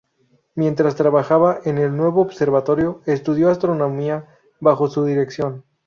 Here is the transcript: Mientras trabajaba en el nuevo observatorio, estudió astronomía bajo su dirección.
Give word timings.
Mientras 0.55 0.95
trabajaba 0.95 1.59
en 1.63 1.77
el 1.77 1.95
nuevo 1.95 2.21
observatorio, 2.23 3.03
estudió 3.05 3.51
astronomía 3.51 4.35
bajo 4.59 4.87
su 4.89 5.05
dirección. 5.05 5.63